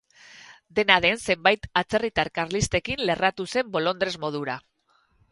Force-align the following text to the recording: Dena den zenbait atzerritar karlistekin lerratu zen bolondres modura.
Dena 0.77 0.95
den 1.05 1.19
zenbait 1.33 1.67
atzerritar 1.81 2.31
karlistekin 2.39 3.03
lerratu 3.09 3.45
zen 3.57 3.69
bolondres 3.77 4.17
modura. 4.25 4.57